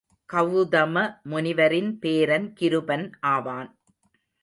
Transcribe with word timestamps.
கவுதம 0.29 0.95
முனிவரின் 1.29 1.91
பேரன் 1.99 2.53
கிருபன் 2.59 3.11
ஆவான். 3.19 3.71